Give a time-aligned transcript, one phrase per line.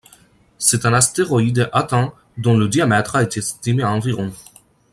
[0.57, 4.31] C'est un astéroïde Aten dont le diamètre a été estimé à environ.